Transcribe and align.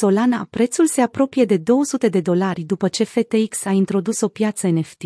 Solana, 0.00 0.46
prețul 0.50 0.86
se 0.86 1.00
apropie 1.00 1.44
de 1.44 1.56
200 1.56 2.08
de 2.08 2.20
dolari 2.20 2.62
după 2.62 2.88
ce 2.88 3.04
FTX 3.04 3.64
a 3.64 3.70
introdus 3.70 4.20
o 4.20 4.28
piață 4.28 4.68
NFT. 4.68 5.02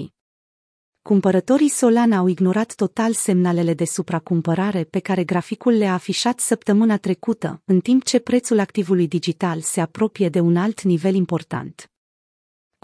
Cumpărătorii 1.02 1.68
Solana 1.68 2.16
au 2.16 2.26
ignorat 2.26 2.74
total 2.74 3.12
semnalele 3.12 3.74
de 3.74 3.84
supracumpărare 3.84 4.84
pe 4.84 4.98
care 4.98 5.24
graficul 5.24 5.72
le-a 5.72 5.92
afișat 5.92 6.40
săptămâna 6.40 6.96
trecută, 6.96 7.62
în 7.64 7.80
timp 7.80 8.04
ce 8.04 8.18
prețul 8.18 8.58
activului 8.58 9.08
digital 9.08 9.60
se 9.60 9.80
apropie 9.80 10.28
de 10.28 10.40
un 10.40 10.56
alt 10.56 10.82
nivel 10.82 11.14
important. 11.14 11.91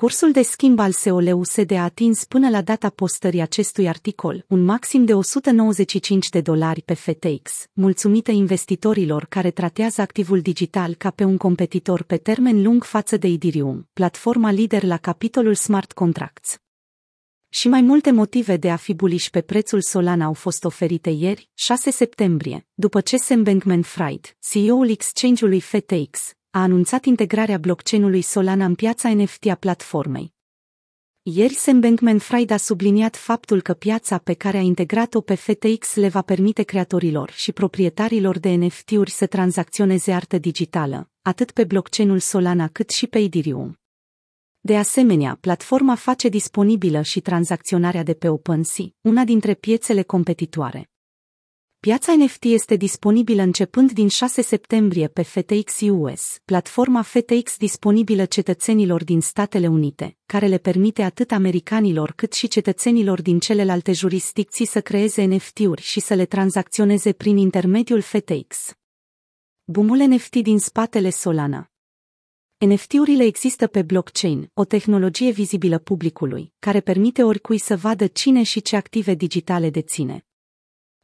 Cursul 0.01 0.33
de 0.33 0.43
schimb 0.43 0.79
al 0.79 0.93
SOLUSD 0.93 1.71
a 1.71 1.83
atins 1.83 2.25
până 2.25 2.49
la 2.49 2.63
data 2.63 2.91
postării 2.91 3.41
acestui 3.41 3.89
articol 3.89 4.45
un 4.49 4.65
maxim 4.65 5.05
de 5.05 5.15
195 5.15 6.29
de 6.29 6.41
dolari 6.41 6.83
pe 6.83 6.95
FTX, 6.95 7.67
mulțumită 7.73 8.31
investitorilor 8.31 9.25
care 9.25 9.51
tratează 9.51 10.01
activul 10.01 10.41
digital 10.41 10.95
ca 10.95 11.11
pe 11.11 11.25
un 11.25 11.37
competitor 11.37 12.03
pe 12.03 12.17
termen 12.17 12.63
lung 12.63 12.85
față 12.85 13.17
de 13.17 13.29
Ethereum, 13.29 13.89
platforma 13.93 14.51
lider 14.51 14.83
la 14.83 14.97
capitolul 14.97 15.55
smart 15.55 15.93
contracts. 15.93 16.59
Și 17.49 17.69
mai 17.69 17.81
multe 17.81 18.11
motive 18.11 18.57
de 18.57 18.71
a 18.71 18.77
fi 18.77 18.95
buliși 18.95 19.31
pe 19.31 19.41
prețul 19.41 19.81
Solana 19.81 20.25
au 20.25 20.33
fost 20.33 20.65
oferite 20.65 21.11
ieri, 21.11 21.51
6 21.55 21.91
septembrie, 21.91 22.67
după 22.75 23.01
ce 23.01 23.17
Sam 23.17 23.43
Bankman-Fried, 23.43 24.37
CEO-ul 24.51 24.89
exchange-ului 24.91 25.61
FTX, 25.61 26.37
a 26.51 26.63
anunțat 26.63 27.05
integrarea 27.05 27.59
blockchain-ului 27.59 28.23
Solana 28.23 28.65
în 28.65 28.75
piața 28.75 29.15
NFT 29.15 29.47
a 29.47 29.55
platformei. 29.55 30.33
Ieri 31.23 31.55
Sam 31.55 31.81
Bankman-Fried 31.81 32.51
a 32.51 32.57
subliniat 32.57 33.17
faptul 33.17 33.61
că 33.61 33.75
piața 33.75 34.19
pe 34.19 34.35
care 34.35 34.57
a 34.57 34.61
integrat-o 34.61 35.21
pe 35.21 35.35
FTX 35.35 35.95
le 35.95 36.09
va 36.09 36.23
permite 36.23 36.63
creatorilor 36.63 37.31
și 37.31 37.53
proprietarilor 37.53 38.39
de 38.39 38.51
NFT-uri 38.51 39.11
să 39.11 39.27
tranzacționeze 39.27 40.13
artă 40.13 40.39
digitală, 40.39 41.11
atât 41.23 41.51
pe 41.51 41.65
blockchain-ul 41.65 42.19
Solana 42.19 42.69
cât 42.69 42.91
și 42.91 43.07
pe 43.07 43.19
Ethereum. 43.19 43.79
De 44.61 44.77
asemenea, 44.77 45.39
platforma 45.41 45.95
face 45.95 46.29
disponibilă 46.29 47.03
și 47.03 47.21
tranzacționarea 47.21 48.03
de 48.03 48.15
pe 48.15 48.29
OpenSea, 48.29 48.87
una 49.01 49.25
dintre 49.25 49.55
piețele 49.55 50.03
competitoare. 50.03 50.91
Piața 51.81 52.15
NFT 52.17 52.45
este 52.45 52.77
disponibilă 52.77 53.43
începând 53.43 53.93
din 53.93 54.09
6 54.09 54.43
septembrie 54.43 55.09
pe 55.09 55.23
FTX 55.23 55.81
US, 55.81 56.39
platforma 56.45 57.03
FTX 57.03 57.57
disponibilă 57.57 58.25
cetățenilor 58.25 59.05
din 59.05 59.21
Statele 59.21 59.67
Unite, 59.67 60.17
care 60.27 60.47
le 60.47 60.59
permite 60.59 61.03
atât 61.03 61.31
americanilor 61.31 62.13
cât 62.13 62.33
și 62.33 62.49
cetățenilor 62.49 63.23
din 63.23 63.39
celelalte 63.39 63.93
jurisdicții 63.93 64.67
să 64.67 64.81
creeze 64.81 65.25
NFT-uri 65.25 65.83
și 65.83 66.01
să 66.01 66.15
le 66.15 66.25
tranzacționeze 66.25 67.13
prin 67.13 67.37
intermediul 67.37 68.01
FTX. 68.01 68.73
Bumul 69.65 69.99
NFT 69.99 70.37
din 70.37 70.59
spatele 70.59 71.11
Solana 71.11 71.71
NFT-urile 72.67 73.25
există 73.25 73.67
pe 73.67 73.83
blockchain, 73.83 74.51
o 74.55 74.65
tehnologie 74.65 75.31
vizibilă 75.31 75.79
publicului, 75.79 76.53
care 76.59 76.81
permite 76.81 77.23
oricui 77.23 77.59
să 77.59 77.77
vadă 77.77 78.07
cine 78.07 78.43
și 78.43 78.63
ce 78.63 78.77
active 78.77 79.15
digitale 79.15 79.71
deține. 79.71 80.28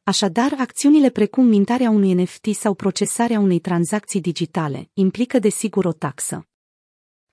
Așadar, 0.06 0.55
acțiunile 0.58 1.10
precum 1.10 1.47
mintarea 1.47 1.91
unui 1.91 2.12
NFT 2.12 2.47
sau 2.55 2.74
procesarea 2.74 3.41
unei 3.41 3.58
tranzacții 3.58 4.20
digitale 4.20 4.91
implică 4.92 5.38
desigur 5.38 5.84
o 5.84 5.92
taxă. 5.92 6.46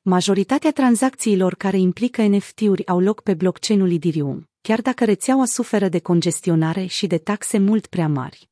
Majoritatea 0.01 0.71
tranzacțiilor 0.71 1.55
care 1.55 1.77
implică 1.77 2.21
NFT-uri 2.21 2.87
au 2.87 2.99
loc 2.99 3.21
pe 3.21 3.33
blockchain-ul 3.33 3.91
Ethereum, 3.91 4.49
chiar 4.61 4.81
dacă 4.81 5.05
rețeaua 5.05 5.45
suferă 5.45 5.89
de 5.89 5.99
congestionare 5.99 6.85
și 6.85 7.07
de 7.07 7.17
taxe 7.17 7.57
mult 7.57 7.85
prea 7.87 8.07
mari. 8.07 8.49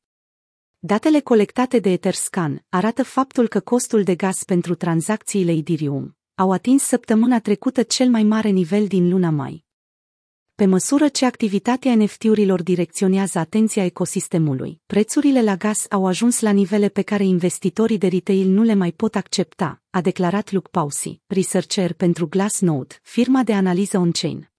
Datele 0.78 1.20
colectate 1.20 1.78
de 1.78 1.90
Etherscan 1.90 2.64
arată 2.68 3.02
faptul 3.02 3.48
că 3.48 3.60
costul 3.60 4.02
de 4.02 4.14
gaz 4.14 4.42
pentru 4.42 4.74
tranzacțiile 4.74 5.52
Ethereum 5.52 6.16
au 6.34 6.52
atins 6.52 6.82
săptămâna 6.82 7.40
trecută 7.40 7.82
cel 7.82 8.08
mai 8.08 8.22
mare 8.22 8.48
nivel 8.48 8.86
din 8.86 9.08
luna 9.08 9.30
mai. 9.30 9.64
Pe 10.60 10.66
măsură 10.66 11.08
ce 11.08 11.26
activitatea 11.26 11.94
NFT-urilor 11.94 12.62
direcționează 12.62 13.38
atenția 13.38 13.84
ecosistemului, 13.84 14.80
prețurile 14.86 15.42
la 15.42 15.56
gaz 15.56 15.86
au 15.90 16.06
ajuns 16.06 16.40
la 16.40 16.50
nivele 16.50 16.88
pe 16.88 17.02
care 17.02 17.24
investitorii 17.24 17.98
de 17.98 18.06
retail 18.06 18.48
nu 18.48 18.62
le 18.62 18.74
mai 18.74 18.92
pot 18.92 19.14
accepta, 19.14 19.82
a 19.90 20.00
declarat 20.00 20.52
Luke 20.52 20.68
Pausi, 20.70 21.20
researcher 21.26 21.92
pentru 21.92 22.28
Glassnode, 22.28 22.94
firma 23.02 23.42
de 23.42 23.52
analiză 23.52 23.98
on-chain. 23.98 24.50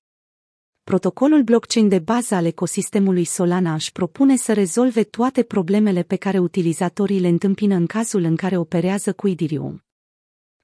Protocolul 0.84 1.44
blockchain 1.44 1.88
de 1.88 2.00
bază 2.00 2.36
al 2.36 2.46
ecosistemului 2.46 3.24
Solana 3.24 3.74
își 3.74 3.92
propune 3.92 4.36
să 4.36 4.54
rezolve 4.54 5.04
toate 5.04 5.44
problemele 5.44 6.04
pe 6.04 6.16
care 6.16 6.38
utilizatorii 6.40 7.20
le 7.20 7.28
întâmpină 7.28 7.76
în 7.76 7.86
cazul 7.86 8.24
în 8.24 8.36
care 8.36 8.58
operează 8.58 9.14
cu 9.14 9.28
Ethereum. 9.28 9.84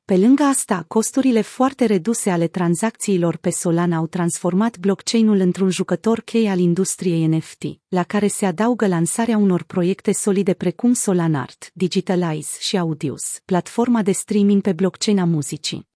Pe 0.07 0.17
lângă 0.17 0.43
asta, 0.43 0.85
costurile 0.87 1.41
foarte 1.41 1.85
reduse 1.85 2.29
ale 2.29 2.47
tranzacțiilor 2.47 3.37
pe 3.37 3.49
Solana 3.49 3.97
au 3.97 4.07
transformat 4.07 4.77
blockchain-ul 4.77 5.39
într-un 5.39 5.69
jucător 5.69 6.21
chei 6.21 6.49
al 6.49 6.59
industriei 6.59 7.25
NFT, 7.25 7.63
la 7.87 8.03
care 8.03 8.27
se 8.27 8.45
adaugă 8.45 8.87
lansarea 8.87 9.37
unor 9.37 9.63
proiecte 9.63 10.11
solide 10.11 10.53
precum 10.53 10.93
Solanart, 10.93 11.71
Digitalize 11.73 12.57
și 12.59 12.77
Audius, 12.77 13.39
platforma 13.45 14.01
de 14.01 14.11
streaming 14.11 14.61
pe 14.61 14.73
blockchain 14.73 15.19
a 15.19 15.25
muzicii. 15.25 15.87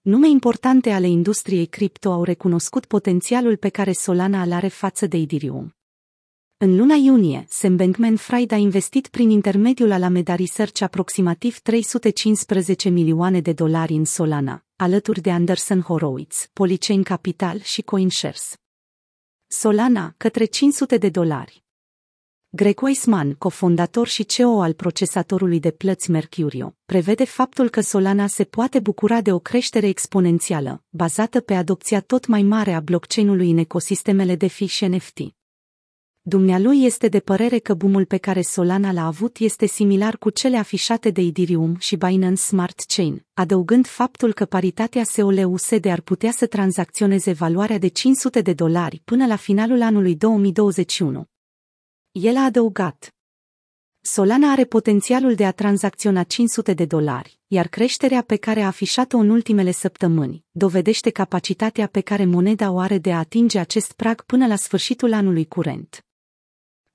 Nume 0.00 0.28
importante 0.28 0.90
ale 0.90 1.08
industriei 1.08 1.66
cripto 1.66 2.10
au 2.12 2.24
recunoscut 2.24 2.86
potențialul 2.86 3.56
pe 3.56 3.68
care 3.68 3.92
Solana 3.92 4.42
îl 4.42 4.52
are 4.52 4.68
față 4.68 5.06
de 5.06 5.16
Ethereum. 5.16 5.74
În 6.62 6.76
luna 6.76 6.94
iunie, 6.94 7.44
Sam 7.48 7.76
Bankman-Fried 7.76 8.52
a 8.52 8.56
investit 8.56 9.08
prin 9.08 9.30
intermediul 9.30 9.92
Alameda 9.92 10.34
Research 10.34 10.82
aproximativ 10.82 11.58
315 11.58 12.88
milioane 12.88 13.40
de 13.40 13.52
dolari 13.52 13.92
în 13.92 14.04
Solana, 14.04 14.64
alături 14.76 15.20
de 15.20 15.30
Anderson 15.30 15.80
Horowitz, 15.80 16.48
Polychain 16.52 17.02
Capital 17.02 17.60
și 17.60 17.82
CoinShares. 17.82 18.56
Solana, 19.46 20.14
către 20.16 20.44
500 20.44 20.96
de 20.96 21.08
dolari. 21.08 21.64
Greg 22.48 22.82
Weissman, 22.82 23.34
cofondator 23.34 24.06
și 24.06 24.24
CEO 24.24 24.60
al 24.60 24.72
procesatorului 24.72 25.60
de 25.60 25.70
plăți 25.70 26.10
Mercurio, 26.10 26.76
prevede 26.84 27.24
faptul 27.24 27.68
că 27.68 27.80
Solana 27.80 28.26
se 28.26 28.44
poate 28.44 28.80
bucura 28.80 29.20
de 29.20 29.32
o 29.32 29.38
creștere 29.38 29.86
exponențială, 29.86 30.84
bazată 30.88 31.40
pe 31.40 31.54
adopția 31.54 32.00
tot 32.00 32.26
mai 32.26 32.42
mare 32.42 32.72
a 32.72 32.80
blockchain-ului 32.80 33.50
în 33.50 33.58
ecosistemele 33.58 34.36
de 34.36 34.46
fi 34.46 34.66
și 34.66 34.86
NFT. 34.86 35.18
Dumnealui 36.24 36.84
este 36.84 37.08
de 37.08 37.20
părere 37.20 37.58
că 37.58 37.74
bumul 37.74 38.04
pe 38.04 38.16
care 38.16 38.42
Solana 38.42 38.92
l-a 38.92 39.06
avut 39.06 39.38
este 39.38 39.66
similar 39.66 40.16
cu 40.16 40.30
cele 40.30 40.56
afișate 40.56 41.10
de 41.10 41.20
Ethereum 41.20 41.76
și 41.78 41.96
Binance 41.96 42.40
Smart 42.40 42.80
Chain, 42.86 43.26
adăugând 43.34 43.86
faptul 43.86 44.32
că 44.32 44.44
paritatea 44.44 45.04
SOLUSD 45.04 45.86
ar 45.86 46.00
putea 46.00 46.30
să 46.30 46.46
tranzacționeze 46.46 47.32
valoarea 47.32 47.78
de 47.78 47.88
500 47.88 48.40
de 48.40 48.52
dolari 48.52 49.02
până 49.04 49.26
la 49.26 49.36
finalul 49.36 49.82
anului 49.82 50.16
2021. 50.16 51.24
El 52.12 52.36
a 52.36 52.44
adăugat. 52.44 53.14
Solana 54.00 54.50
are 54.50 54.64
potențialul 54.64 55.34
de 55.34 55.46
a 55.46 55.52
tranzacționa 55.52 56.22
500 56.22 56.74
de 56.74 56.84
dolari, 56.84 57.40
iar 57.46 57.68
creșterea 57.68 58.22
pe 58.22 58.36
care 58.36 58.60
a 58.60 58.66
afișat-o 58.66 59.16
în 59.16 59.30
ultimele 59.30 59.70
săptămâni 59.70 60.44
dovedește 60.50 61.10
capacitatea 61.10 61.86
pe 61.86 62.00
care 62.00 62.24
moneda 62.24 62.70
o 62.70 62.78
are 62.78 62.98
de 62.98 63.12
a 63.12 63.18
atinge 63.18 63.58
acest 63.58 63.92
prag 63.92 64.22
până 64.22 64.46
la 64.46 64.56
sfârșitul 64.56 65.12
anului 65.12 65.46
curent. 65.46 66.04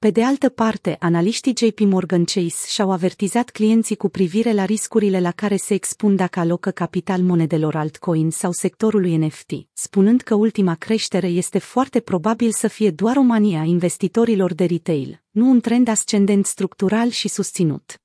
Pe 0.08 0.14
de 0.14 0.24
altă 0.24 0.50
parte, 0.50 0.96
analiștii 1.00 1.54
JP 1.58 1.80
Morgan 1.80 2.24
Chase 2.24 2.68
și-au 2.68 2.92
avertizat 2.92 3.50
clienții 3.50 3.96
cu 3.96 4.10
privire 4.10 4.54
la 4.54 4.66
riscurile 4.66 5.20
la 5.20 5.32
care 5.32 5.56
se 5.56 5.74
expun 5.74 6.16
dacă 6.16 6.40
alocă 6.40 6.72
capital 6.72 7.22
monedelor 7.22 7.76
altcoin 7.76 8.30
sau 8.30 8.52
sectorului 8.52 9.16
NFT, 9.16 9.52
spunând 9.74 10.22
că 10.22 10.36
ultima 10.36 10.76
creștere 10.76 11.28
este 11.28 11.60
foarte 11.60 12.00
probabil 12.00 12.52
să 12.52 12.68
fie 12.68 12.92
doar 12.92 13.18
o 13.18 13.22
manie 13.22 13.58
a 13.58 13.64
investitorilor 13.64 14.54
de 14.54 14.66
retail, 14.66 15.24
nu 15.32 15.50
un 15.50 15.60
trend 15.60 15.88
ascendent 15.88 16.46
structural 16.46 17.10
și 17.10 17.28
susținut. 17.28 18.02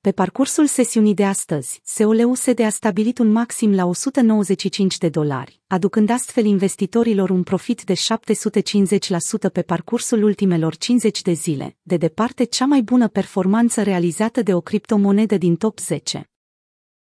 Pe 0.00 0.12
parcursul 0.12 0.66
sesiunii 0.66 1.14
de 1.14 1.24
astăzi, 1.24 1.80
SEO-USD 1.84 2.60
a 2.60 2.68
stabilit 2.68 3.18
un 3.18 3.32
maxim 3.32 3.74
la 3.74 3.84
195 3.86 4.98
de 4.98 5.08
dolari, 5.08 5.60
aducând 5.66 6.10
astfel 6.10 6.44
investitorilor 6.44 7.30
un 7.30 7.42
profit 7.42 7.84
de 7.84 7.94
750% 7.94 7.98
pe 9.52 9.62
parcursul 9.62 10.22
ultimelor 10.22 10.76
50 10.76 11.22
de 11.22 11.32
zile, 11.32 11.76
de 11.82 11.96
departe 11.96 12.44
cea 12.44 12.66
mai 12.66 12.82
bună 12.82 13.08
performanță 13.08 13.82
realizată 13.82 14.42
de 14.42 14.54
o 14.54 14.60
criptomonedă 14.60 15.36
din 15.36 15.56
top 15.56 15.78
10. 15.78 16.27